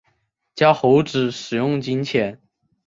[0.55, 2.41] 教猴子使用金钱